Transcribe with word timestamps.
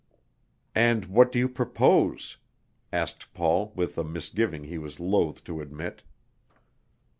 "And 0.73 1.05
what 1.05 1.31
do 1.31 1.37
you 1.37 1.47
propose?" 1.47 2.37
asked 2.91 3.35
Paul 3.35 3.71
with 3.75 3.99
a 3.99 4.03
misgiving 4.03 4.63
he 4.63 4.79
was 4.79 4.99
loth 4.99 5.43
to 5.43 5.61
admit. 5.61 6.01